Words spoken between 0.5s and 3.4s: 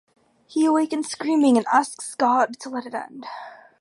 awakens screaming and asks God to let it end.